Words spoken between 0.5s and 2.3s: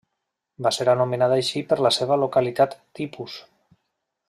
Va ser anomenat així per la seva